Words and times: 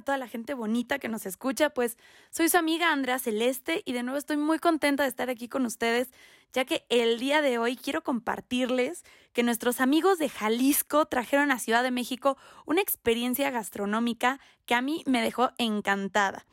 Toda 0.00 0.18
la 0.18 0.28
gente 0.28 0.54
bonita 0.54 0.98
que 0.98 1.08
nos 1.08 1.26
escucha. 1.26 1.70
Pues 1.70 1.96
soy 2.30 2.48
su 2.48 2.56
amiga 2.56 2.92
Andrea 2.92 3.18
Celeste 3.18 3.82
y 3.84 3.92
de 3.92 4.02
nuevo 4.02 4.18
estoy 4.18 4.36
muy 4.36 4.58
contenta 4.58 5.04
de 5.04 5.08
estar 5.08 5.30
aquí 5.30 5.48
con 5.48 5.66
ustedes, 5.66 6.08
ya 6.52 6.64
que 6.64 6.84
el 6.88 7.18
día 7.18 7.42
de 7.42 7.58
hoy 7.58 7.76
quiero 7.76 8.02
compartirles 8.02 9.04
que 9.32 9.42
nuestros 9.42 9.80
amigos 9.80 10.18
de 10.18 10.28
Jalisco 10.28 11.06
trajeron 11.06 11.50
a 11.50 11.58
Ciudad 11.58 11.82
de 11.82 11.90
México 11.90 12.36
una 12.66 12.80
experiencia 12.80 13.50
gastronómica 13.50 14.40
que 14.66 14.74
a 14.74 14.82
mí 14.82 15.02
me 15.06 15.22
dejó 15.22 15.50
encantada. 15.58 16.46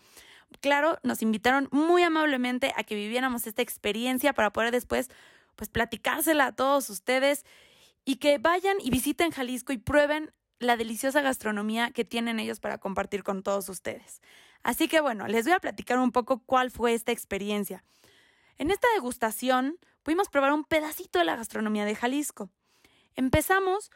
Claro, 0.62 0.98
nos 1.04 1.22
invitaron 1.22 1.68
muy 1.72 2.04
amablemente 2.04 2.74
a 2.76 2.84
que 2.84 2.96
viviéramos 2.96 3.48
esta 3.48 3.62
experiencia 3.62 4.34
para 4.34 4.54
poder 4.54 4.72
después 4.72 5.10
pues 5.56 5.70
platicársela 5.70 6.48
a 6.48 6.56
todos 6.56 6.90
ustedes 6.90 7.44
y 8.06 8.18
que 8.18 8.38
vayan 8.38 8.78
y 8.80 8.90
visiten 8.90 9.32
Jalisco 9.32 9.74
y 9.74 9.78
prueben 9.78 10.32
la 10.60 10.78
deliciosa 10.78 11.22
gastronomía 11.22 11.92
que 11.92 12.06
tienen 12.06 12.40
ellos 12.40 12.60
para 12.60 12.78
compartir 12.78 13.24
con 13.24 13.44
todos 13.44 13.70
ustedes. 13.70 14.22
Así 14.64 14.88
que 14.88 15.02
bueno, 15.02 15.28
les 15.28 15.46
voy 15.46 15.54
a 15.54 15.60
platicar 15.60 16.00
un 16.00 16.12
poco 16.12 16.40
cuál 16.40 16.72
fue 16.72 16.94
esta 16.94 17.12
experiencia. 17.12 17.84
En 18.58 18.72
esta 18.72 18.88
degustación 18.96 19.78
pudimos 20.04 20.30
probar 20.30 20.54
un 20.54 20.64
pedacito 20.64 21.20
de 21.20 21.26
la 21.26 21.36
gastronomía 21.36 21.86
de 21.86 21.96
Jalisco. 21.96 22.50
Empezamos 23.16 23.92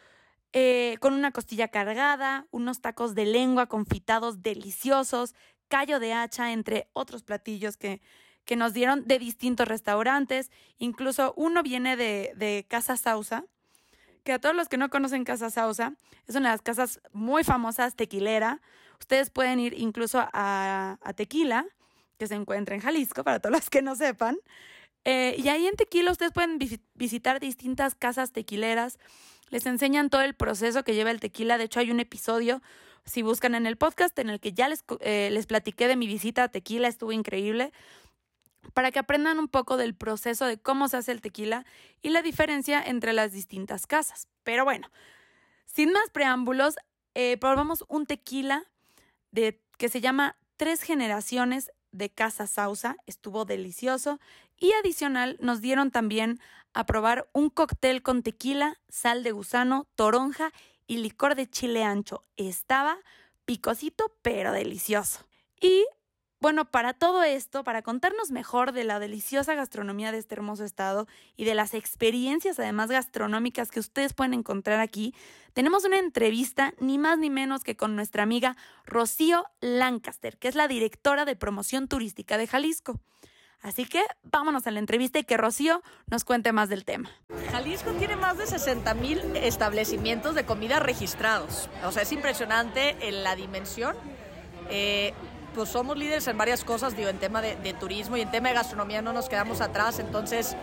eh, 0.53 0.97
con 0.99 1.13
una 1.13 1.31
costilla 1.31 1.69
cargada, 1.69 2.47
unos 2.51 2.81
tacos 2.81 3.15
de 3.15 3.25
lengua 3.25 3.67
confitados 3.67 4.43
deliciosos, 4.43 5.33
callo 5.67 5.99
de 5.99 6.13
hacha, 6.13 6.51
entre 6.51 6.89
otros 6.93 7.23
platillos 7.23 7.77
que, 7.77 8.01
que 8.45 8.55
nos 8.55 8.73
dieron 8.73 9.07
de 9.07 9.17
distintos 9.17 9.67
restaurantes. 9.67 10.51
Incluso 10.77 11.33
uno 11.37 11.63
viene 11.63 11.95
de, 11.95 12.33
de 12.35 12.65
Casa 12.67 12.97
Sausa, 12.97 13.45
que 14.23 14.33
a 14.33 14.39
todos 14.39 14.55
los 14.55 14.69
que 14.69 14.77
no 14.77 14.89
conocen 14.89 15.23
Casa 15.23 15.49
Sausa, 15.49 15.93
es 16.27 16.35
una 16.35 16.49
de 16.49 16.53
las 16.53 16.61
casas 16.61 17.01
muy 17.11 17.43
famosas 17.43 17.95
tequilera. 17.95 18.61
Ustedes 18.99 19.29
pueden 19.29 19.59
ir 19.59 19.73
incluso 19.77 20.19
a, 20.21 20.97
Tequila, 21.15 21.65
que 22.17 22.27
se 22.27 22.35
encuentra 22.35 22.75
en 22.75 22.81
Jalisco, 22.81 23.23
para 23.23 23.39
todos 23.39 23.55
los 23.55 23.69
que 23.69 23.81
no 23.81 23.95
sepan. 23.95 24.37
Eh, 25.03 25.35
y 25.37 25.49
ahí 25.49 25.65
en 25.65 25.75
Tequila 25.75 26.11
ustedes 26.11 26.31
pueden 26.31 26.59
visitar 26.93 27.39
distintas 27.39 27.95
casas 27.95 28.31
tequileras. 28.31 28.99
Les 29.49 29.65
enseñan 29.65 30.09
todo 30.09 30.21
el 30.21 30.35
proceso 30.35 30.83
que 30.83 30.93
lleva 30.93 31.11
el 31.11 31.19
tequila. 31.19 31.57
De 31.57 31.65
hecho, 31.65 31.79
hay 31.79 31.91
un 31.91 31.99
episodio, 31.99 32.61
si 33.05 33.23
buscan 33.23 33.55
en 33.55 33.65
el 33.65 33.75
podcast, 33.75 34.17
en 34.19 34.29
el 34.29 34.39
que 34.39 34.53
ya 34.53 34.69
les, 34.69 34.83
eh, 34.99 35.29
les 35.31 35.47
platiqué 35.47 35.87
de 35.87 35.95
mi 35.95 36.07
visita 36.07 36.43
a 36.43 36.47
Tequila. 36.47 36.87
Estuvo 36.87 37.11
increíble 37.11 37.73
para 38.73 38.91
que 38.91 38.99
aprendan 38.99 39.39
un 39.39 39.47
poco 39.47 39.77
del 39.77 39.95
proceso 39.95 40.45
de 40.45 40.57
cómo 40.57 40.87
se 40.87 40.97
hace 40.97 41.11
el 41.11 41.21
tequila 41.21 41.65
y 42.01 42.09
la 42.09 42.21
diferencia 42.21 42.81
entre 42.81 43.13
las 43.13 43.31
distintas 43.31 43.87
casas. 43.87 44.27
Pero 44.43 44.63
bueno, 44.63 44.89
sin 45.65 45.91
más 45.91 46.09
preámbulos, 46.11 46.75
eh, 47.13 47.37
probamos 47.37 47.83
un 47.87 48.05
tequila 48.05 48.65
de, 49.31 49.61
que 49.77 49.89
se 49.89 50.01
llama 50.01 50.37
Tres 50.57 50.83
Generaciones 50.83 51.71
de 51.91 52.09
Casa 52.09 52.47
Sausa, 52.47 52.95
estuvo 53.05 53.45
delicioso 53.45 54.19
y 54.57 54.71
adicional 54.73 55.37
nos 55.41 55.59
dieron 55.59 55.91
también 55.91 56.39
a 56.73 56.85
probar 56.85 57.27
un 57.33 57.49
cóctel 57.49 58.01
con 58.01 58.23
tequila, 58.23 58.79
sal 58.87 59.23
de 59.23 59.31
gusano, 59.31 59.87
toronja 59.95 60.51
y 60.87 60.97
licor 60.97 61.35
de 61.35 61.49
chile 61.49 61.83
ancho. 61.83 62.23
Estaba 62.37 62.97
picosito 63.45 64.15
pero 64.21 64.53
delicioso. 64.53 65.25
Y 65.59 65.85
bueno, 66.41 66.65
para 66.65 66.93
todo 66.93 67.23
esto, 67.23 67.63
para 67.63 67.83
contarnos 67.83 68.31
mejor 68.31 68.71
de 68.71 68.83
la 68.83 68.99
deliciosa 68.99 69.53
gastronomía 69.53 70.11
de 70.11 70.17
este 70.17 70.33
hermoso 70.33 70.65
estado 70.65 71.07
y 71.37 71.45
de 71.45 71.53
las 71.53 71.75
experiencias 71.75 72.59
además 72.59 72.89
gastronómicas 72.89 73.69
que 73.69 73.79
ustedes 73.79 74.13
pueden 74.13 74.33
encontrar 74.33 74.79
aquí, 74.79 75.13
tenemos 75.53 75.85
una 75.85 75.99
entrevista 75.99 76.73
ni 76.79 76.97
más 76.97 77.19
ni 77.19 77.29
menos 77.29 77.63
que 77.63 77.77
con 77.77 77.95
nuestra 77.95 78.23
amiga 78.23 78.57
Rocío 78.85 79.45
Lancaster, 79.59 80.37
que 80.39 80.47
es 80.47 80.55
la 80.55 80.67
directora 80.67 81.25
de 81.25 81.35
promoción 81.35 81.87
turística 81.87 82.39
de 82.39 82.47
Jalisco. 82.47 82.99
Así 83.61 83.85
que 83.85 84.01
vámonos 84.23 84.65
a 84.65 84.71
la 84.71 84.79
entrevista 84.79 85.19
y 85.19 85.23
que 85.23 85.37
Rocío 85.37 85.83
nos 86.07 86.23
cuente 86.23 86.51
más 86.51 86.69
del 86.69 86.83
tema. 86.83 87.11
Jalisco 87.51 87.91
tiene 87.91 88.15
más 88.15 88.39
de 88.39 88.47
60 88.47 88.95
mil 88.95 89.19
establecimientos 89.35 90.33
de 90.33 90.45
comida 90.45 90.79
registrados. 90.79 91.69
O 91.85 91.91
sea, 91.91 92.01
es 92.01 92.11
impresionante 92.11 92.97
la 93.11 93.35
dimensión. 93.35 93.95
Eh, 94.71 95.13
pues 95.53 95.69
somos 95.69 95.97
líderes 95.97 96.27
en 96.27 96.37
varias 96.37 96.63
cosas, 96.63 96.95
digo, 96.95 97.09
en 97.09 97.17
tema 97.17 97.41
de, 97.41 97.73
turismo 97.79 98.17
y 98.17 98.21
en 98.21 98.31
tema 98.31 98.49
de 98.49 98.55
gastronomía 98.55 99.01
no 99.01 99.13
nos 99.13 99.29
quedamos 99.29 99.61
atrás, 99.61 99.99
entonces 99.99 100.55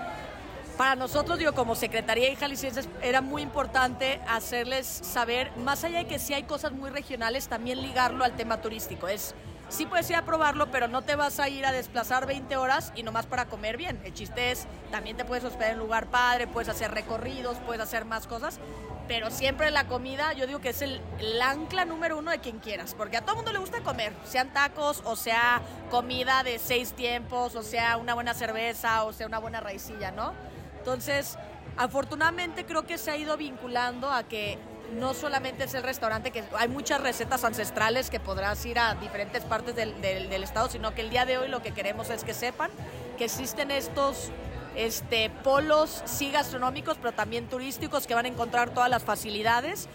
para 0.77 0.95
nosotros, 0.95 1.39
digo, 1.39 1.55
como 1.55 1.75
Secretaría 1.75 2.29
de 2.29 2.37
Jaliscienses 2.37 2.89
era 3.03 3.21
muy 3.21 3.43
importante 3.43 4.21
hacerles 4.29 4.87
saber, 4.87 5.51
más 5.57 5.83
allá 5.83 5.99
de 5.99 6.07
que 6.07 6.21
sí 6.21 6.35
hay 6.35 6.45
cosas 6.45 6.71
muy 6.71 6.91
regionales, 6.91 7.49
también 7.49 7.83
ligarlo 7.83 8.23
al 8.25 8.37
tema 8.37 8.61
turístico. 8.61 9.09
Es, 9.09 9.35
sí 9.69 9.87
puedes 9.87 10.09
ir 10.09 10.15
a 10.15 10.25
probarlo, 10.25 10.71
pero 10.71 10.87
no 10.87 11.03
te 11.03 11.17
vas 11.17 11.41
a 11.41 11.49
ir 11.49 11.67
a 11.67 11.73
desplazar 11.73 12.27
20 12.27 12.57
horas 12.57 12.93
y 12.95 13.03
nomás 13.03 13.27
para 13.27 13.47
comer 13.47 13.77
bien. 13.77 14.01
El 14.05 14.15
chiste 14.15 14.53
es, 14.53 14.69
también 14.93 15.17
te 15.17 15.25
puedes 15.25 15.43
hospedar 15.43 15.73
en 15.73 15.79
lugar 15.81 16.07
padre, 16.07 16.47
puedes 16.47 16.69
hacer 16.69 16.93
recorridos, 16.93 17.57
puedes 17.67 17.83
hacer 17.83 18.05
más 18.05 18.29
cosas, 18.29 18.61
pero 19.09 19.31
siempre 19.31 19.71
la 19.71 19.87
comida, 19.87 20.35
yo 20.35 20.47
digo 20.47 20.61
que 20.61 20.69
es 20.69 20.83
el, 20.83 21.01
ancla 21.43 21.87
número 21.87 22.19
uno 22.19 22.31
de 22.31 22.39
quien 22.41 22.59
quieras, 22.59 22.95
porque 22.95 23.17
a 23.17 23.23
todo 23.23 23.37
mundo 23.37 23.53
le 23.53 23.59
gusta 23.59 23.81
comer, 23.81 24.13
sean 24.25 24.53
tacos, 24.53 25.03
o 25.05 25.17
sea 25.17 25.63
comida 25.91 26.43
de 26.43 26.59
seis 26.59 26.93
tiempos, 26.93 27.57
o 27.57 27.63
sea 27.63 27.97
una 27.97 28.13
buena 28.13 28.35
cerveza, 28.35 29.05
o 29.05 29.15
sea 29.15 29.27
una 29.27 29.39
buena 29.39 29.61
raicilla, 29.61 30.11
¿no? 30.11 30.35
Entonces, 30.77 31.39
afortunadamente 31.79 32.67
creo 32.67 32.87
que 32.87 32.99
se 32.99 33.11
ha 33.11 33.17
ido 33.17 33.39
vinculando 33.39 34.13
a 34.13 34.25
que 34.25 34.59
no 34.93 35.15
solamente 35.15 35.65
es 35.65 35.75
el 35.75 35.83
restaurante, 35.83 36.31
que 36.31 36.45
hay 36.57 36.69
muchas 36.69 37.01
recetas 37.01 37.45
ancestrales 37.45 38.11
que 38.11 38.21
podrás 38.21 38.65
ir 38.67 38.79
a 38.79 38.95
diferentes 38.95 39.43
partes 39.45 39.75
del, 39.75 40.01
del 40.03 40.43
estado, 40.43 40.69
sino 40.69 40.95
que 40.95 41.01
el 41.01 41.11
día 41.11 41.25
de 41.25 41.39
hoy 41.39 41.49
lo 41.49 41.63
que 41.63 41.73
queremos 41.73 42.11
es 42.11 42.25
que 42.25 42.35
sepan 42.35 42.71
que 43.17 43.25
existen 43.25 43.71
estos 43.71 44.31
este, 44.75 45.31
polos 45.43 46.03
sí 46.05 46.31
gastronómicos, 46.31 46.97
pero 46.99 47.13
también 47.13 47.49
turísticos 47.49 48.07
que 48.07 48.15
van 48.15 48.27
a 48.27 48.29
encontrar 48.29 48.71
todas 48.71 48.91
las 48.91 49.03
facilidades 49.03 49.89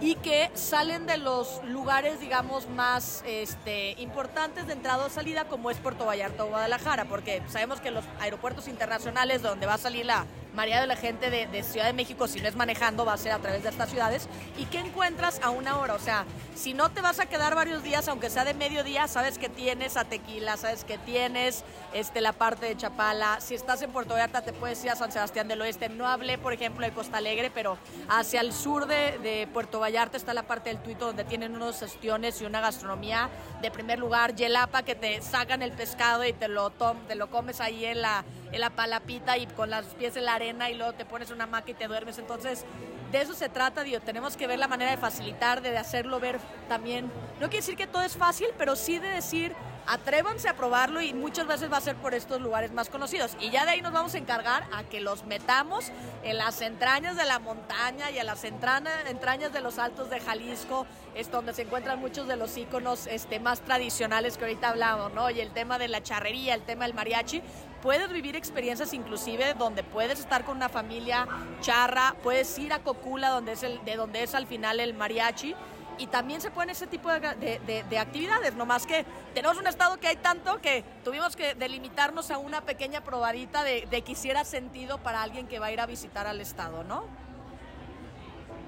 y 0.00 0.14
que 0.16 0.50
salen 0.54 1.06
de 1.06 1.16
los 1.16 1.60
lugares, 1.64 2.20
digamos, 2.20 2.68
más 2.68 3.24
este, 3.26 3.92
importantes 3.98 4.66
de 4.66 4.74
entrada 4.74 5.06
o 5.06 5.10
salida, 5.10 5.46
como 5.46 5.70
es 5.70 5.76
Puerto 5.78 6.06
Vallarta 6.06 6.44
o 6.44 6.48
Guadalajara, 6.48 7.06
porque 7.06 7.42
sabemos 7.48 7.80
que 7.80 7.90
los 7.90 8.04
aeropuertos 8.20 8.68
internacionales 8.68 9.42
donde 9.42 9.66
va 9.66 9.74
a 9.74 9.78
salir 9.78 10.06
la 10.06 10.24
mayoría 10.54 10.80
de 10.80 10.86
la 10.86 10.96
gente 10.96 11.30
de, 11.30 11.62
Ciudad 11.62 11.86
de 11.86 11.92
México, 11.92 12.28
si 12.28 12.40
no 12.40 12.48
es 12.48 12.56
manejando, 12.56 13.04
va 13.04 13.12
a 13.12 13.18
ser 13.18 13.32
a 13.32 13.38
través 13.38 13.62
de 13.62 13.68
estas 13.68 13.90
ciudades. 13.90 14.28
¿Y 14.56 14.64
qué 14.66 14.78
encuentras 14.78 15.40
a 15.42 15.50
una 15.50 15.78
hora? 15.78 15.94
O 15.94 15.98
sea, 15.98 16.24
si 16.54 16.74
no 16.74 16.90
te 16.90 17.00
vas 17.00 17.20
a 17.20 17.26
quedar 17.26 17.54
varios 17.54 17.82
días, 17.82 18.08
aunque 18.08 18.30
sea 18.30 18.44
de 18.44 18.54
mediodía, 18.54 19.08
sabes 19.08 19.38
que 19.38 19.48
tienes 19.48 19.96
a 19.96 20.04
Tequila, 20.04 20.56
sabes 20.56 20.84
que 20.84 20.98
tienes 20.98 21.64
este, 21.92 22.20
la 22.20 22.32
parte 22.32 22.66
de 22.66 22.76
Chapala. 22.76 23.40
Si 23.40 23.54
estás 23.54 23.82
en 23.82 23.90
Puerto 23.90 24.14
Vallarta, 24.14 24.42
te 24.42 24.52
puedes 24.52 24.82
ir 24.84 24.90
a 24.90 24.96
San 24.96 25.12
Sebastián 25.12 25.48
del 25.48 25.60
Oeste. 25.60 25.88
No 25.88 26.06
hablé, 26.08 26.38
por 26.38 26.52
ejemplo, 26.52 26.86
de 26.86 26.92
Costa 26.92 27.18
Alegre, 27.18 27.50
pero 27.50 27.78
hacia 28.08 28.40
el 28.40 28.52
sur 28.52 28.86
de, 28.86 29.18
de 29.18 29.48
Puerto 29.52 29.80
Vallarta 29.80 30.16
está 30.16 30.34
la 30.34 30.44
parte 30.44 30.70
del 30.70 30.82
Tuito, 30.82 31.06
donde 31.06 31.24
tienen 31.24 31.54
unos 31.54 31.78
gestiones 31.78 32.40
y 32.40 32.44
una 32.44 32.60
gastronomía 32.60 33.28
de 33.60 33.70
primer 33.70 33.98
lugar. 33.98 34.34
Yelapa, 34.34 34.82
que 34.82 34.94
te 34.94 35.20
sacan 35.22 35.62
el 35.62 35.72
pescado 35.72 36.24
y 36.24 36.32
te 36.32 36.48
lo, 36.48 36.70
te 37.06 37.14
lo 37.14 37.30
comes 37.30 37.60
ahí 37.60 37.84
en 37.84 38.02
la, 38.02 38.24
en 38.52 38.60
la 38.60 38.70
palapita 38.70 39.36
y 39.38 39.46
con 39.46 39.70
las 39.70 39.86
pies 39.86 40.16
en 40.16 40.24
la 40.24 40.34
arena 40.34 40.70
y 40.70 40.74
luego 40.74 40.92
te 40.92 41.04
pones 41.04 41.30
una 41.30 41.46
maca 41.46 41.70
y 41.70 41.74
te 41.74 41.86
duermes. 41.86 42.18
Entonces, 42.18 42.64
de 43.12 43.20
eso 43.20 43.34
se 43.34 43.48
trata, 43.48 43.82
digo, 43.82 44.00
tenemos 44.00 44.36
que 44.36 44.46
ver 44.46 44.58
la 44.58 44.68
manera 44.68 44.90
de 44.90 44.96
facilitar, 44.96 45.62
de 45.62 45.76
hacerlo 45.76 46.20
ver 46.20 46.38
también. 46.68 47.06
No 47.40 47.48
quiere 47.48 47.58
decir 47.58 47.76
que 47.76 47.86
todo 47.86 48.02
es 48.02 48.16
fácil, 48.16 48.48
pero 48.56 48.76
sí 48.76 48.98
de 48.98 49.08
decir, 49.08 49.54
atrévanse 49.88 50.48
a 50.48 50.54
probarlo 50.54 51.00
y 51.00 51.14
muchas 51.14 51.46
veces 51.46 51.72
va 51.72 51.78
a 51.78 51.80
ser 51.80 51.96
por 51.96 52.12
estos 52.12 52.40
lugares 52.40 52.72
más 52.72 52.90
conocidos. 52.90 53.36
Y 53.40 53.50
ya 53.50 53.64
de 53.64 53.72
ahí 53.72 53.80
nos 53.80 53.92
vamos 53.92 54.14
a 54.14 54.18
encargar 54.18 54.64
a 54.72 54.84
que 54.84 55.00
los 55.00 55.24
metamos 55.24 55.90
en 56.22 56.36
las 56.36 56.60
entrañas 56.60 57.16
de 57.16 57.24
la 57.24 57.38
montaña 57.38 58.10
y 58.10 58.18
a 58.18 58.24
las 58.24 58.44
entrañas 58.44 59.52
de 59.52 59.60
los 59.62 59.78
altos 59.78 60.10
de 60.10 60.20
Jalisco, 60.20 60.86
es 61.14 61.30
donde 61.30 61.54
se 61.54 61.62
encuentran 61.62 61.98
muchos 61.98 62.28
de 62.28 62.36
los 62.36 62.56
íconos 62.56 63.06
este, 63.06 63.40
más 63.40 63.60
tradicionales 63.60 64.36
que 64.36 64.44
ahorita 64.44 64.68
hablamos, 64.68 65.12
¿no? 65.14 65.30
Y 65.30 65.40
el 65.40 65.50
tema 65.52 65.78
de 65.78 65.88
la 65.88 66.02
charrería, 66.02 66.54
el 66.54 66.62
tema 66.62 66.84
del 66.84 66.94
mariachi. 66.94 67.42
Puedes 67.82 68.10
vivir 68.10 68.36
experiencias 68.36 68.92
inclusive 68.92 69.54
donde 69.54 69.84
puedes 69.84 70.20
estar 70.20 70.44
con 70.44 70.56
una 70.56 70.68
familia 70.68 71.26
charra, 71.60 72.14
puedes 72.22 72.58
ir 72.58 72.72
a 72.72 72.80
Cocula, 72.80 73.30
donde 73.30 73.52
es 73.52 73.62
el, 73.62 73.82
de 73.84 73.96
donde 73.96 74.22
es 74.22 74.34
al 74.34 74.46
final 74.46 74.80
el 74.80 74.94
mariachi 74.94 75.54
y 75.98 76.06
también 76.06 76.40
se 76.40 76.50
pueden 76.50 76.70
ese 76.70 76.86
tipo 76.86 77.10
de, 77.10 77.98
actividades, 77.98 78.54
no 78.54 78.64
más 78.66 78.86
que 78.86 79.04
tenemos 79.34 79.58
un 79.58 79.66
estado 79.66 79.98
que 79.98 80.08
hay 80.08 80.16
tanto 80.16 80.60
que 80.60 80.84
tuvimos 81.04 81.36
que 81.36 81.54
delimitarnos 81.54 82.30
a 82.30 82.38
una 82.38 82.60
pequeña 82.60 83.02
probadita 83.02 83.64
de, 83.64 83.82
que 84.02 84.12
hiciera 84.12 84.44
sentido 84.44 84.98
para 84.98 85.22
alguien 85.22 85.46
que 85.48 85.58
va 85.58 85.66
a 85.66 85.72
ir 85.72 85.80
a 85.80 85.86
visitar 85.86 86.26
al 86.26 86.40
estado, 86.40 86.84
¿no? 86.84 87.04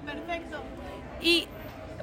Perfecto. 0.04 0.60
Y 1.20 1.46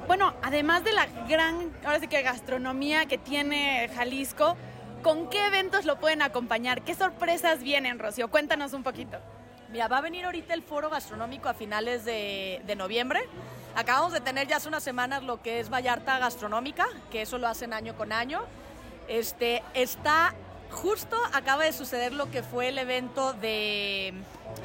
bueno, 0.06 0.34
además 0.42 0.84
de 0.84 0.92
la 0.92 1.06
gran, 1.28 1.72
ahora 1.84 2.00
sí 2.00 2.08
que 2.08 2.22
gastronomía 2.22 3.06
que 3.06 3.18
tiene 3.18 3.90
Jalisco, 3.94 4.56
¿con 5.02 5.28
qué 5.28 5.46
eventos 5.46 5.84
lo 5.84 5.98
pueden 5.98 6.22
acompañar? 6.22 6.82
¿Qué 6.82 6.94
sorpresas 6.94 7.62
vienen, 7.62 7.98
Rocío? 7.98 8.28
Cuéntanos 8.30 8.72
un 8.72 8.82
poquito. 8.82 9.18
Mira, 9.70 9.86
va 9.86 9.98
a 9.98 10.00
venir 10.00 10.24
ahorita 10.24 10.54
el 10.54 10.62
foro 10.62 10.88
gastronómico 10.88 11.50
a 11.50 11.54
finales 11.54 12.06
de, 12.06 12.62
de 12.66 12.76
noviembre. 12.76 13.20
Acabamos 13.78 14.12
de 14.12 14.20
tener 14.20 14.48
ya 14.48 14.56
hace 14.56 14.66
unas 14.66 14.82
semanas 14.82 15.22
lo 15.22 15.40
que 15.40 15.60
es 15.60 15.70
Vallarta 15.70 16.18
Gastronómica, 16.18 16.88
que 17.12 17.22
eso 17.22 17.38
lo 17.38 17.46
hacen 17.46 17.72
año 17.72 17.96
con 17.96 18.10
año. 18.10 18.40
Este, 19.06 19.62
está 19.72 20.34
justo 20.68 21.16
acaba 21.32 21.62
de 21.62 21.72
suceder 21.72 22.12
lo 22.12 22.28
que 22.28 22.42
fue 22.42 22.70
el 22.70 22.78
evento 22.78 23.34
de 23.34 24.14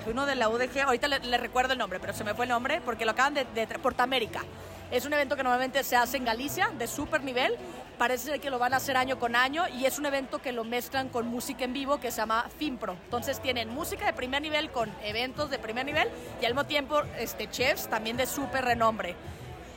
uno 0.07 0.25
de 0.25 0.33
la 0.33 0.50
UDG, 0.50 0.80
ahorita 0.80 1.07
le, 1.07 1.38
recuerdo 1.38 1.74
el 1.74 1.80
nombre, 1.80 2.00
pero 2.00 2.13
se 2.13 2.24
me 2.24 2.33
fue 2.33 2.45
el 2.45 2.50
nombre 2.50 2.81
porque 2.83 3.06
lo 3.06 3.12
acaban 3.12 3.36
de, 3.36 3.45
de 3.54 3.68
Portamérica. 3.68 4.42
Es 4.94 5.07
un 5.07 5.13
evento 5.13 5.36
que 5.36 5.42
normalmente 5.42 5.84
se 5.84 5.95
hace 5.95 6.18
en 6.18 6.24
Galicia, 6.24 6.69
de 6.78 6.86
súper 6.86 7.24
nivel. 7.24 7.56
Parece 7.98 8.25
ser 8.25 8.40
que 8.40 8.51
lo 8.51 8.60
van 8.60 8.75
a 8.75 8.78
hacer 8.78 8.95
año 8.95 9.18
con 9.18 9.36
año 9.36 9.63
y 9.68 9.86
es 9.86 9.98
un 9.98 10.06
evento 10.06 10.40
que 10.40 10.51
lo 10.51 10.63
mezclan 10.63 11.10
con 11.10 11.25
música 11.25 11.63
en 11.63 11.74
vivo 11.74 12.00
que 12.00 12.12
se 12.12 12.18
llama 12.18 12.45
FinPro. 12.60 12.95
Entonces 13.06 13.40
tienen 13.40 13.69
música 13.69 14.06
de 14.06 14.13
primer 14.13 14.44
nivel 14.44 14.69
con 14.69 14.92
eventos 15.04 15.50
de 15.50 15.57
primer 15.57 15.88
nivel 15.88 16.07
y 16.40 16.45
al 16.45 16.54
mismo 16.54 16.68
tiempo 16.68 17.01
este, 17.18 17.50
chefs 17.50 17.90
también 17.90 18.18
de 18.18 18.28
súper 18.28 18.66
renombre. 18.66 19.16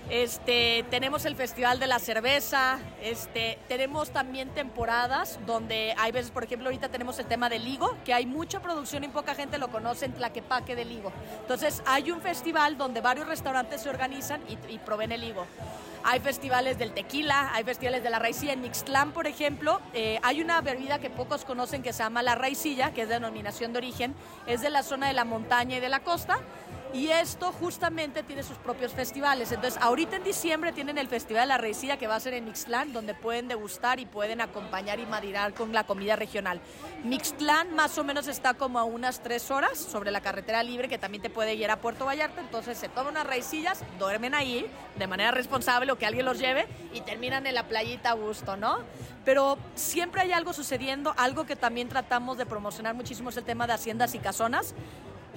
Este, 0.09 0.85
tenemos 0.89 1.25
el 1.25 1.35
Festival 1.35 1.81
de 1.81 1.89
la 1.89 1.99
Cerveza, 1.99 2.79
este, 3.03 3.59
tenemos 3.67 4.11
también 4.11 4.51
temporadas 4.51 5.41
donde 5.47 5.95
hay 5.99 6.13
veces, 6.13 6.31
por 6.31 6.45
ejemplo, 6.45 6.69
ahorita 6.69 6.89
tenemos 6.91 7.19
el 7.19 7.27
tema 7.27 7.49
del 7.49 7.67
higo, 7.67 7.97
que 8.05 8.15
hay 8.15 8.25
mucha 8.25 8.61
producción 8.61 9.03
y 9.03 9.09
poca 9.09 9.35
gente 9.35 9.59
lo 9.59 9.67
conoce 9.69 10.05
en 10.05 10.13
Tlaquepaque 10.13 10.77
del 10.77 10.93
higo. 10.93 11.13
Entonces 11.41 11.83
hay 11.87 12.13
un 12.13 12.21
festival 12.21 12.79
donde 12.79 13.01
varios 13.01 13.27
restaurantes 13.27 13.83
se 13.83 13.91
organizan 13.91 14.41
y, 14.49 14.73
y 14.73 14.79
proveen 14.79 15.11
el 15.11 15.25
higo. 15.25 15.45
Hay 16.09 16.21
festivales 16.21 16.79
del 16.79 16.93
tequila, 16.93 17.53
hay 17.53 17.65
festivales 17.65 18.05
de 18.05 18.11
la 18.11 18.21
raicilla. 18.21 18.53
En 18.53 18.61
Mixtlán, 18.61 19.11
por 19.11 19.27
ejemplo, 19.27 19.81
eh, 19.93 20.21
hay 20.23 20.41
una 20.41 20.61
bebida 20.61 21.01
que 21.01 21.11
pocos 21.11 21.45
conocen 21.45 21.83
que 21.83 21.93
se 21.93 22.05
llama 22.05 22.23
la 22.23 22.37
raicilla, 22.37 22.93
que 22.93 23.03
es 23.03 23.09
denominación 23.09 23.73
de 23.73 23.79
origen, 23.79 24.15
es 24.47 24.61
de 24.61 24.71
la 24.71 24.85
zona 24.85 25.09
de 25.09 25.15
la 25.15 25.25
montaña 25.25 25.79
y 25.79 25.81
de 25.81 25.89
la 25.89 26.05
costa. 26.05 26.39
Y 26.97 27.11
esto 27.11 27.53
justamente 27.53 28.23
tiene 28.23 28.43
sus 28.43 28.57
propios 28.57 28.95
festivales. 28.95 29.53
Entonces, 29.53 29.79
ahorita 29.83 30.17
en 30.17 30.25
diciembre 30.25 30.73
tienen 30.73 30.97
el 30.97 31.09
Festival 31.09 31.43
de 31.43 31.49
la 31.49 31.59
Raicilla 31.59 31.99
que 31.99 32.07
va 32.07 32.15
a 32.15 32.21
ser 32.21 32.33
en 32.33 32.47
Mixtlán, 32.47 32.95
donde 32.95 33.13
pueden 33.13 33.49
degustar 33.49 34.01
y 34.01 34.07
pueden 34.07 34.41
acompañar 34.41 34.99
y 34.99 35.05
madirar 35.05 35.53
con 35.53 35.75
la 35.75 35.85
comida 35.85 36.17
regional. 36.17 36.59
Mixtlán 37.05 37.75
más 37.75 37.99
o 37.99 38.05
menos 38.05 38.29
está 38.29 38.55
como 38.55 38.79
a 38.79 38.85
unas 38.85 39.23
tres 39.23 39.51
horas 39.51 39.77
sobre 39.77 40.11
la 40.11 40.23
carretera 40.23 40.63
libre 40.63 40.89
que 40.89 40.97
también 40.97 41.21
te 41.21 41.29
puede 41.29 41.53
ir 41.53 41.71
a 41.71 41.77
Puerto 41.83 42.07
Vallarta. 42.07 42.41
Entonces, 42.41 42.79
se 42.79 42.89
toman 42.89 43.13
unas 43.13 43.27
raicillas, 43.27 43.83
duermen 43.99 44.35
ahí 44.35 44.67
de 44.97 45.07
manera 45.07 45.33
responsable 45.33 45.93
o 45.93 45.99
que 45.99 46.07
alguien 46.07 46.25
los 46.25 46.39
lleve 46.39 46.67
y 46.95 47.03
terminan 47.03 47.47
en 47.47 47.57
la 47.57 47.69
playita 47.69 48.13
a 48.13 48.15
gusto, 48.15 48.57
¿no? 48.57 48.79
Pero 49.27 49.59
siempre 49.75 50.23
hay 50.23 50.33
algo 50.33 50.55
sucediendo, 50.55 51.13
algo 51.19 51.45
que 51.45 51.57
también 51.57 51.91
tratamos 51.91 52.39
de 52.39 52.47
promocionar 52.47 52.95
muchísimo 52.95 53.29
es 53.29 53.37
el 53.37 53.45
tema 53.45 53.67
de 53.67 53.75
haciendas 53.75 54.15
y 54.15 54.19
casonas. 54.19 54.75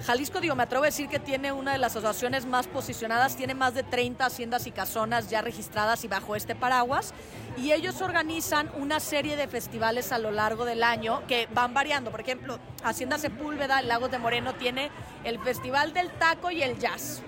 Jalisco, 0.06 0.40
digo, 0.40 0.54
me 0.54 0.62
atrevo 0.62 0.84
a 0.84 0.86
decir 0.86 1.08
que 1.08 1.18
tiene 1.18 1.52
una 1.52 1.72
de 1.72 1.78
las 1.78 1.94
asociaciones 1.94 2.46
más 2.46 2.66
posicionadas, 2.66 3.36
tiene 3.36 3.54
más 3.54 3.74
de 3.74 3.82
30 3.82 4.24
haciendas 4.24 4.66
y 4.66 4.70
casonas 4.70 5.28
ya 5.28 5.42
registradas 5.42 6.04
y 6.04 6.08
bajo 6.08 6.36
este 6.36 6.54
paraguas, 6.54 7.12
y 7.58 7.72
ellos 7.72 8.00
organizan 8.00 8.70
una 8.76 8.98
serie 8.98 9.36
de 9.36 9.46
festivales 9.46 10.10
a 10.12 10.18
lo 10.18 10.30
largo 10.30 10.64
del 10.64 10.82
año 10.82 11.22
que 11.26 11.48
van 11.52 11.74
variando. 11.74 12.10
Por 12.10 12.22
ejemplo, 12.22 12.58
Hacienda 12.82 13.18
Sepúlveda, 13.18 13.82
Lagos 13.82 14.10
de 14.10 14.18
Moreno, 14.18 14.54
tiene 14.54 14.90
el 15.24 15.38
Festival 15.38 15.92
del 15.92 16.10
Taco 16.12 16.50
y 16.50 16.62
el 16.62 16.78
Jazz. 16.78 17.22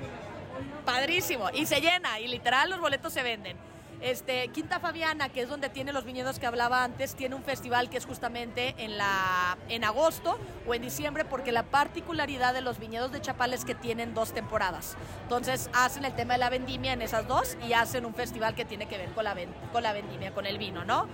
Padrísimo, 0.86 1.50
y 1.52 1.66
se 1.66 1.80
llena, 1.80 2.20
y 2.20 2.28
literal 2.28 2.70
los 2.70 2.80
boletos 2.80 3.12
se 3.12 3.22
venden. 3.22 3.71
Este, 4.02 4.48
Quinta 4.48 4.80
Fabiana, 4.80 5.28
que 5.28 5.42
es 5.42 5.48
donde 5.48 5.68
tiene 5.68 5.92
los 5.92 6.04
viñedos 6.04 6.40
que 6.40 6.46
hablaba 6.46 6.82
antes, 6.82 7.14
tiene 7.14 7.36
un 7.36 7.44
festival 7.44 7.88
que 7.88 7.98
es 7.98 8.04
justamente 8.04 8.74
en, 8.78 8.98
la, 8.98 9.56
en 9.68 9.84
agosto 9.84 10.38
o 10.66 10.74
en 10.74 10.82
diciembre, 10.82 11.24
porque 11.24 11.52
la 11.52 11.62
particularidad 11.62 12.52
de 12.52 12.62
los 12.62 12.80
viñedos 12.80 13.12
de 13.12 13.20
Chapal 13.20 13.54
es 13.54 13.64
que 13.64 13.76
tienen 13.76 14.12
dos 14.12 14.32
temporadas. 14.32 14.96
Entonces 15.22 15.70
hacen 15.72 16.04
el 16.04 16.14
tema 16.14 16.34
de 16.34 16.40
la 16.40 16.50
vendimia 16.50 16.92
en 16.92 17.00
esas 17.00 17.28
dos 17.28 17.56
y 17.66 17.74
hacen 17.74 18.04
un 18.04 18.14
festival 18.14 18.56
que 18.56 18.64
tiene 18.64 18.86
que 18.86 18.98
ver 18.98 19.10
con 19.10 19.22
la, 19.22 19.36
con 19.72 19.82
la 19.84 19.92
vendimia, 19.92 20.34
con 20.34 20.46
el 20.46 20.58
vino, 20.58 20.84
¿no? 20.84 21.06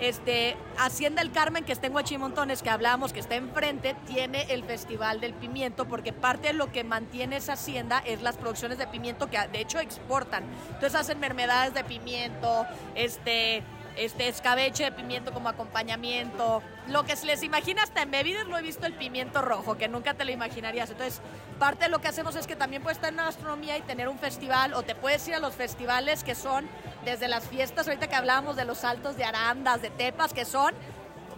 Este, 0.00 0.56
Hacienda 0.78 1.20
El 1.20 1.30
Carmen, 1.30 1.64
que 1.64 1.72
está 1.72 1.86
en 1.86 1.94
Huachimontones, 1.94 2.62
que 2.62 2.70
hablamos, 2.70 3.12
que 3.12 3.20
está 3.20 3.34
enfrente, 3.34 3.94
tiene 4.06 4.44
el 4.50 4.64
Festival 4.64 5.20
del 5.20 5.34
Pimiento, 5.34 5.86
porque 5.86 6.14
parte 6.14 6.48
de 6.48 6.54
lo 6.54 6.72
que 6.72 6.84
mantiene 6.84 7.36
esa 7.36 7.52
hacienda 7.52 8.02
es 8.06 8.22
las 8.22 8.38
producciones 8.38 8.78
de 8.78 8.86
pimiento 8.86 9.28
que 9.28 9.38
de 9.52 9.60
hecho 9.60 9.78
exportan. 9.78 10.44
Entonces 10.68 10.94
hacen 10.94 11.20
mermelades 11.20 11.74
de 11.74 11.84
pimiento, 11.84 12.66
este, 12.94 13.62
este 13.96 14.28
escabeche 14.28 14.84
de 14.84 14.92
pimiento 14.92 15.32
como 15.32 15.48
acompañamiento. 15.48 16.62
Lo 16.88 17.04
que 17.04 17.16
se 17.16 17.26
les 17.26 17.42
imagina 17.42 17.82
hasta 17.82 18.02
en 18.02 18.10
bebidas 18.10 18.46
lo 18.46 18.58
he 18.58 18.62
visto 18.62 18.86
el 18.86 18.94
pimiento 18.94 19.42
rojo, 19.42 19.76
que 19.76 19.88
nunca 19.88 20.14
te 20.14 20.24
lo 20.24 20.30
imaginarías. 20.30 20.90
Entonces, 20.90 21.20
parte 21.58 21.84
de 21.84 21.90
lo 21.90 22.00
que 22.00 22.08
hacemos 22.08 22.36
es 22.36 22.46
que 22.46 22.56
también 22.56 22.82
puedes 22.82 22.98
estar 22.98 23.10
en 23.10 23.16
la 23.16 23.24
gastronomía 23.24 23.76
y 23.78 23.82
tener 23.82 24.08
un 24.08 24.18
festival, 24.18 24.74
o 24.74 24.82
te 24.82 24.94
puedes 24.94 25.26
ir 25.28 25.34
a 25.34 25.38
los 25.38 25.54
festivales 25.54 26.24
que 26.24 26.34
son 26.34 26.68
desde 27.04 27.28
las 27.28 27.46
fiestas, 27.46 27.86
ahorita 27.86 28.08
que 28.08 28.16
hablábamos 28.16 28.56
de 28.56 28.64
los 28.64 28.78
saltos 28.78 29.16
de 29.16 29.24
arandas, 29.24 29.82
de 29.82 29.90
tepas, 29.90 30.32
que 30.32 30.44
son 30.44 30.74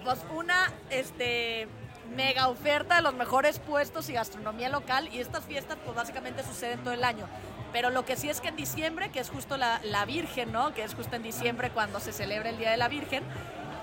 pues 0.05 0.19
una 0.35 0.73
este 0.91 1.69
mega 2.15 2.49
oferta 2.49 2.97
de 2.97 3.03
los 3.03 3.15
mejores 3.15 3.59
puestos 3.59 4.09
y 4.09 4.13
gastronomía 4.13 4.69
local 4.69 5.09
y 5.13 5.21
estas 5.21 5.45
fiestas 5.45 5.79
pues 5.85 5.97
básicamente 5.97 6.43
suceden 6.43 6.81
todo 6.81 6.95
el 6.95 7.05
año. 7.05 7.27
Pero 7.73 7.91
lo 7.91 8.05
que 8.05 8.17
sí 8.17 8.29
es 8.29 8.41
que 8.41 8.49
en 8.49 8.57
diciembre, 8.57 9.11
que 9.11 9.21
es 9.21 9.31
justo 9.31 9.57
la, 9.57 9.81
la 9.83 10.05
Virgen, 10.05 10.53
¿no? 10.53 10.75
Que 10.75 10.85
es 10.85 10.95
justo 10.95 11.17
en 11.17 11.23
diciembre 11.23 11.71
cuando 11.71 12.01
se 12.01 12.13
celebra 12.13 12.51
el 12.51 12.59
Día 12.59 12.71
de 12.71 12.77
la 12.77 12.89
Virgen, 12.89 13.25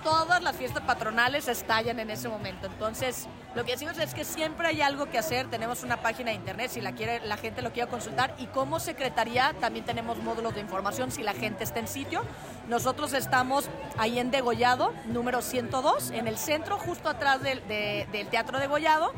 todas 0.03 0.41
las 0.41 0.55
fiestas 0.55 0.83
patronales 0.83 1.47
estallan 1.47 1.99
en 1.99 2.09
ese 2.09 2.29
momento. 2.29 2.67
Entonces, 2.67 3.27
lo 3.55 3.65
que 3.65 3.73
decimos 3.73 3.97
es 3.97 4.13
que 4.13 4.25
siempre 4.25 4.67
hay 4.67 4.81
algo 4.81 5.09
que 5.09 5.17
hacer. 5.17 5.49
Tenemos 5.49 5.83
una 5.83 6.01
página 6.01 6.31
de 6.31 6.37
internet 6.37 6.71
si 6.71 6.81
la, 6.81 6.93
quiere, 6.93 7.25
la 7.25 7.37
gente 7.37 7.61
lo 7.61 7.71
quiere 7.71 7.89
consultar. 7.89 8.35
Y 8.37 8.47
como 8.47 8.79
secretaría 8.79 9.53
también 9.59 9.85
tenemos 9.85 10.17
módulos 10.17 10.55
de 10.55 10.61
información 10.61 11.11
si 11.11 11.23
la 11.23 11.33
gente 11.33 11.63
está 11.63 11.79
en 11.79 11.87
sitio. 11.87 12.23
Nosotros 12.67 13.13
estamos 13.13 13.69
ahí 13.97 14.19
en 14.19 14.31
Degollado, 14.31 14.93
número 15.05 15.41
102, 15.41 16.11
en 16.11 16.27
el 16.27 16.37
centro, 16.37 16.77
justo 16.77 17.09
atrás 17.09 17.41
del, 17.41 17.65
del 17.67 18.27
Teatro 18.27 18.59
Degollado 18.59 19.13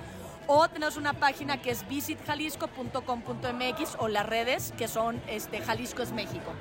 o 0.47 0.67
tenemos 0.67 0.97
una 0.97 1.13
página 1.13 1.61
que 1.61 1.69
es 1.71 1.88
visitjalisco.com.mx 1.88 3.95
o 4.00 4.09
las 4.09 4.25
redes 4.25 4.73
que 4.77 4.89
son 4.89 5.21
este, 5.27 5.61
Jalisco 5.61 6.01
es 6.01 6.11
México. 6.11 6.51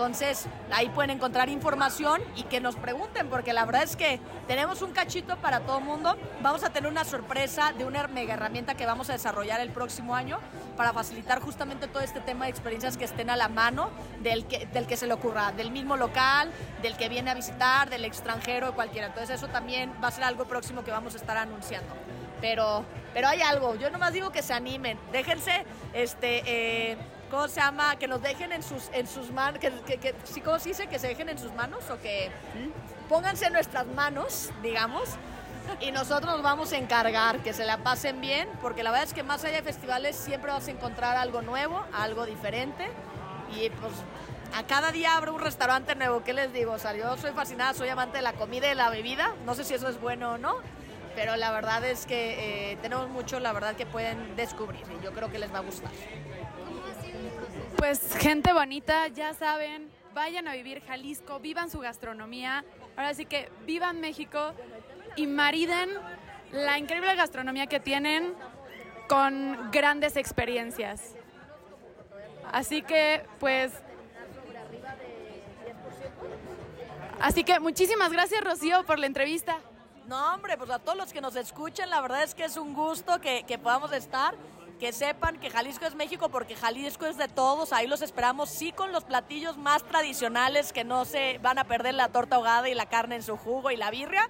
Entonces, 0.00 0.46
ahí 0.72 0.88
pueden 0.88 1.10
encontrar 1.10 1.50
información 1.50 2.22
y 2.34 2.44
que 2.44 2.58
nos 2.58 2.74
pregunten, 2.74 3.28
porque 3.28 3.52
la 3.52 3.66
verdad 3.66 3.82
es 3.82 3.96
que 3.96 4.18
tenemos 4.48 4.80
un 4.80 4.92
cachito 4.92 5.36
para 5.36 5.60
todo 5.60 5.76
el 5.76 5.84
mundo. 5.84 6.16
Vamos 6.40 6.64
a 6.64 6.70
tener 6.70 6.90
una 6.90 7.04
sorpresa 7.04 7.74
de 7.76 7.84
una 7.84 8.08
mega 8.08 8.32
herramienta 8.32 8.74
que 8.74 8.86
vamos 8.86 9.10
a 9.10 9.12
desarrollar 9.12 9.60
el 9.60 9.68
próximo 9.68 10.14
año 10.14 10.38
para 10.74 10.94
facilitar 10.94 11.42
justamente 11.42 11.86
todo 11.86 12.02
este 12.02 12.20
tema 12.20 12.46
de 12.46 12.50
experiencias 12.50 12.96
que 12.96 13.04
estén 13.04 13.28
a 13.28 13.36
la 13.36 13.50
mano 13.50 13.90
del 14.22 14.46
que, 14.46 14.64
del 14.72 14.86
que 14.86 14.96
se 14.96 15.06
le 15.06 15.12
ocurra, 15.12 15.52
del 15.52 15.70
mismo 15.70 15.98
local, 15.98 16.50
del 16.80 16.96
que 16.96 17.10
viene 17.10 17.30
a 17.30 17.34
visitar, 17.34 17.90
del 17.90 18.06
extranjero, 18.06 18.74
cualquiera. 18.74 19.08
Entonces, 19.08 19.36
eso 19.36 19.48
también 19.48 19.92
va 20.02 20.08
a 20.08 20.12
ser 20.12 20.24
algo 20.24 20.46
próximo 20.46 20.82
que 20.82 20.92
vamos 20.92 21.12
a 21.12 21.18
estar 21.18 21.36
anunciando 21.36 21.94
pero, 22.40 22.86
pero 23.12 23.28
hay 23.28 23.42
algo. 23.42 23.74
Yo 23.74 23.90
nomás 23.90 24.14
digo 24.14 24.30
que 24.30 24.40
se 24.42 24.54
animen. 24.54 24.98
Déjense, 25.12 25.66
este, 25.92 26.42
eh, 26.46 26.96
¿cómo 27.30 27.48
se 27.48 27.60
llama? 27.60 27.96
Que 27.96 28.08
nos 28.08 28.20
dejen 28.20 28.52
en 28.52 28.62
sus, 28.62 28.90
en 28.92 29.06
sus 29.06 29.30
manos, 29.30 29.60
que, 29.60 29.70
que, 29.98 30.14
¿cómo 30.44 30.58
se 30.58 30.70
dice? 30.70 30.86
Que 30.86 30.98
se 30.98 31.08
dejen 31.08 31.28
en 31.28 31.38
sus 31.38 31.52
manos 31.54 31.88
o 31.90 32.00
que 32.00 32.30
pónganse 33.08 33.46
en 33.46 33.52
nuestras 33.52 33.86
manos, 33.86 34.50
digamos. 34.62 35.08
Y 35.80 35.92
nosotros 35.92 36.32
nos 36.32 36.42
vamos 36.42 36.72
a 36.72 36.78
encargar 36.78 37.38
que 37.40 37.52
se 37.52 37.64
la 37.64 37.78
pasen 37.78 38.20
bien, 38.20 38.48
porque 38.60 38.82
la 38.82 38.90
verdad 38.90 39.06
es 39.06 39.14
que 39.14 39.22
más 39.22 39.44
allá 39.44 39.56
de 39.56 39.62
festivales 39.62 40.16
siempre 40.16 40.50
vas 40.50 40.66
a 40.66 40.70
encontrar 40.70 41.16
algo 41.16 41.42
nuevo, 41.42 41.84
algo 41.92 42.26
diferente. 42.26 42.90
Y 43.54 43.70
pues 43.70 43.92
a 44.54 44.64
cada 44.64 44.90
día 44.90 45.16
abre 45.16 45.30
un 45.30 45.40
restaurante 45.40 45.94
nuevo. 45.94 46.24
¿Qué 46.24 46.32
les 46.32 46.52
digo? 46.52 46.72
O 46.72 46.78
sea, 46.78 46.94
yo 46.96 47.16
soy 47.16 47.30
fascinada, 47.32 47.74
soy 47.74 47.88
amante 47.88 48.18
de 48.18 48.22
la 48.22 48.32
comida 48.32 48.70
y 48.70 48.74
la 48.74 48.90
bebida. 48.90 49.34
No 49.46 49.54
sé 49.54 49.64
si 49.64 49.74
eso 49.74 49.88
es 49.88 50.00
bueno 50.00 50.32
o 50.32 50.38
no, 50.38 50.56
pero 51.14 51.36
la 51.36 51.52
verdad 51.52 51.84
es 51.84 52.06
que 52.06 52.72
eh, 52.72 52.78
tenemos 52.82 53.08
mucho, 53.08 53.38
la 53.38 53.52
verdad, 53.52 53.76
que 53.76 53.86
pueden 53.86 54.34
descubrir 54.36 54.84
y 54.98 55.04
yo 55.04 55.12
creo 55.12 55.30
que 55.30 55.38
les 55.38 55.52
va 55.52 55.58
a 55.58 55.62
gustar. 55.62 55.90
Pues 57.76 58.16
gente 58.16 58.52
bonita, 58.52 59.08
ya 59.08 59.34
saben, 59.34 59.90
vayan 60.14 60.48
a 60.48 60.52
vivir 60.52 60.82
Jalisco, 60.86 61.40
vivan 61.40 61.70
su 61.70 61.80
gastronomía. 61.80 62.64
Ahora 62.96 63.14
sí 63.14 63.26
que 63.26 63.50
vivan 63.66 64.00
México 64.00 64.52
y 65.16 65.26
mariden 65.26 65.90
la 66.52 66.78
increíble 66.78 67.14
gastronomía 67.14 67.66
que 67.66 67.80
tienen 67.80 68.34
con 69.08 69.70
grandes 69.70 70.16
experiencias. 70.16 71.14
Así 72.52 72.82
que, 72.82 73.24
pues... 73.38 73.72
Así 77.20 77.44
que 77.44 77.60
muchísimas 77.60 78.12
gracias, 78.12 78.42
Rocío, 78.42 78.84
por 78.84 78.98
la 78.98 79.06
entrevista. 79.06 79.58
No, 80.06 80.34
hombre, 80.34 80.56
pues 80.56 80.70
a 80.70 80.78
todos 80.78 80.96
los 80.96 81.12
que 81.12 81.20
nos 81.20 81.36
escuchen, 81.36 81.90
la 81.90 82.00
verdad 82.00 82.22
es 82.22 82.34
que 82.34 82.44
es 82.44 82.56
un 82.56 82.74
gusto 82.74 83.20
que, 83.20 83.44
que 83.44 83.58
podamos 83.58 83.92
estar 83.92 84.34
que 84.80 84.92
sepan 84.92 85.38
que 85.38 85.50
Jalisco 85.50 85.84
es 85.84 85.94
México 85.94 86.30
porque 86.30 86.56
Jalisco 86.56 87.04
es 87.04 87.18
de 87.18 87.28
todos, 87.28 87.74
ahí 87.74 87.86
los 87.86 88.00
esperamos, 88.00 88.48
sí 88.48 88.72
con 88.72 88.92
los 88.92 89.04
platillos 89.04 89.58
más 89.58 89.84
tradicionales 89.84 90.72
que 90.72 90.84
no 90.84 91.04
se 91.04 91.38
van 91.42 91.58
a 91.58 91.64
perder 91.64 91.94
la 91.94 92.08
torta 92.08 92.36
ahogada 92.36 92.66
y 92.68 92.74
la 92.74 92.88
carne 92.88 93.16
en 93.16 93.22
su 93.22 93.36
jugo 93.36 93.70
y 93.70 93.76
la 93.76 93.90
birria, 93.90 94.26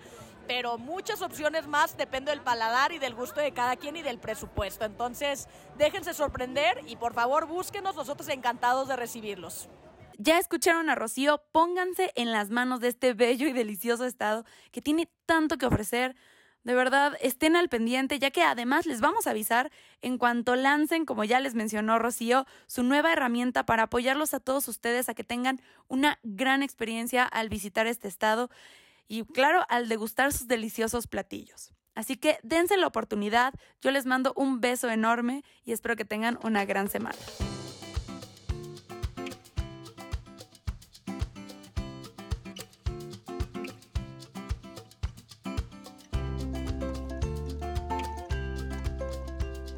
pero 0.49 0.77
muchas 0.77 1.23
opciones 1.23 1.69
más, 1.69 1.97
depende 1.97 2.33
del 2.33 2.41
paladar 2.41 2.91
y 2.91 2.99
del 2.99 3.15
gusto 3.15 3.41
de 3.41 3.53
cada 3.53 3.77
quien 3.77 3.95
y 3.95 4.03
del 4.03 4.19
presupuesto. 4.19 4.85
Entonces, 4.85 5.47
déjense 5.79 6.15
sorprender 6.15 6.83
y 6.89 6.97
por 6.97 7.15
favor 7.15 7.47
búsquenos, 7.47 7.95
nosotros 7.95 8.29
encantados 8.29 8.89
de 8.89 8.97
recibirlos. 8.97 9.69
Ya 10.19 10.39
escucharon 10.39 10.91
a 10.91 10.97
Rocío, 10.97 11.45
pónganse 11.53 12.11
en 12.17 12.33
las 12.33 12.51
manos 12.51 12.81
de 12.81 12.89
este 12.89 13.15
bello 13.15 13.47
y 13.47 13.53
delicioso 13.53 14.05
estado 14.05 14.45
que 14.73 14.83
tiene 14.83 15.09
tanto 15.27 15.57
que 15.57 15.67
ofrecer. 15.67 16.17
De 16.63 16.75
verdad, 16.75 17.17
estén 17.21 17.57
al 17.57 17.69
pendiente, 17.69 18.19
ya 18.19 18.31
que 18.31 18.43
además 18.43 18.85
les 18.85 19.01
vamos 19.01 19.27
a 19.27 19.31
avisar 19.31 19.71
en 20.03 20.19
cuanto 20.19 20.57
lancen, 20.57 21.07
como 21.07 21.25
ya 21.25 21.41
les 21.41 21.55
mencionó 21.55 21.99
Rocío, 21.99 22.47
su 22.67 22.83
nueva 22.83 23.13
herramienta 23.13 23.65
para 23.65 23.85
apoyarlos 23.85 24.35
a 24.35 24.41
todos 24.41 24.69
ustedes 24.69 25.09
a 25.09 25.15
que 25.15 25.25
tengan 25.25 25.61
una 25.89 26.19
gran 26.23 26.63
experiencia 26.63 27.25
al 27.25 27.49
visitar 27.49 27.87
este 27.87 28.09
estado 28.09 28.51
y, 29.09 29.25
claro, 29.25 29.65
al 29.69 29.89
degustar 29.89 30.33
sus 30.33 30.49
deliciosos 30.49 31.07
platillos. 31.07 31.73
Así 31.95 32.17
que 32.17 32.39
dense 32.43 32.77
la 32.77 32.87
oportunidad, 32.87 33.55
yo 33.81 33.91
les 33.91 34.07
mando 34.07 34.33
un 34.37 34.61
beso 34.61 34.91
enorme 34.91 35.43
y 35.65 35.73
espero 35.73 35.97
que 35.97 36.05
tengan 36.05 36.39
una 36.43 36.65
gran 36.65 36.89
semana. 36.89 37.19